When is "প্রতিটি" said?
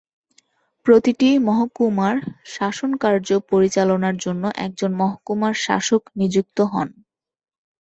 0.85-1.29